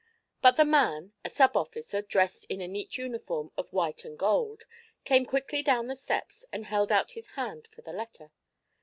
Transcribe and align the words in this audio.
But 0.41 0.57
the 0.57 0.65
man, 0.65 1.13
a 1.23 1.29
sub 1.29 1.55
officer 1.55 2.01
dressed 2.01 2.45
in 2.45 2.59
a 2.59 2.67
neat 2.67 2.97
uniform 2.97 3.51
of 3.55 3.71
white 3.71 4.03
and 4.03 4.17
gold, 4.17 4.63
came 5.05 5.27
quickly 5.27 5.61
down 5.61 5.85
the 5.85 5.95
steps 5.95 6.43
and 6.51 6.65
held 6.65 6.91
out 6.91 7.11
his 7.11 7.27
hand 7.37 7.67
for 7.67 7.83
the 7.83 7.93
letter. 7.93 8.31